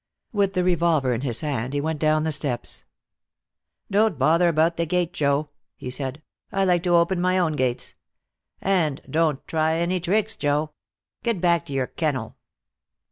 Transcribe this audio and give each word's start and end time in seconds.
With 0.31 0.53
the 0.53 0.63
revolver 0.63 1.13
in 1.13 1.21
his 1.21 1.41
hand, 1.41 1.75
he 1.75 1.79
went 1.79 1.99
down 1.99 2.23
the 2.23 2.31
steps. 2.31 2.85
"Don't 3.91 4.17
bother 4.17 4.47
about 4.47 4.75
the 4.75 4.87
gate, 4.87 5.13
Joe," 5.13 5.49
he 5.75 5.91
said. 5.91 6.23
"I 6.51 6.65
like 6.65 6.81
to 6.85 6.95
open 6.95 7.21
my 7.21 7.37
own 7.37 7.53
gates. 7.55 7.93
And 8.61 9.03
don't 9.07 9.47
try 9.47 9.75
any 9.75 9.99
tricks, 9.99 10.35
Joe. 10.35 10.71
Get 11.21 11.39
back 11.39 11.67
to 11.67 11.73
your 11.73 11.85
kennel." 11.85 12.35